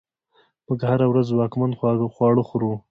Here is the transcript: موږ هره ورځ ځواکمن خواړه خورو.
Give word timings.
موږ 0.65 0.79
هره 0.89 1.05
ورځ 1.07 1.25
ځواکمن 1.33 1.71
خواړه 2.17 2.43
خورو. 2.47 2.71